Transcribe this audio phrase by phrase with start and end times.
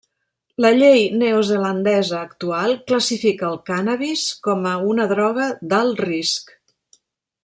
[0.63, 6.55] La llei neozelandesa actual classifica el cànnabis com a una droga d'alt risc.